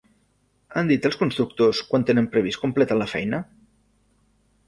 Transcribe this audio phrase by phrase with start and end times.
[0.79, 3.43] Han dit els constructors quan tenen previst completar la feina?